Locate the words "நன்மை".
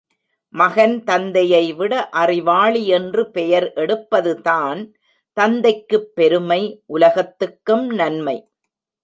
7.89-8.37